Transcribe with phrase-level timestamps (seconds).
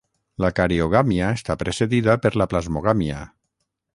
[0.45, 3.21] La cariogàmia està precedida per la plasmogàmia.